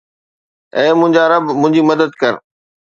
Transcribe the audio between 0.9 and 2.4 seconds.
منهنجا رب، منهنجي مدد ڪر